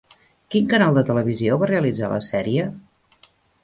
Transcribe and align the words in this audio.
Quin 0.55 0.71
canal 0.71 0.97
de 0.99 1.03
televisió 1.11 1.61
va 1.65 1.71
realitzar 1.75 2.13
la 2.17 2.21
sèrie? 2.33 2.69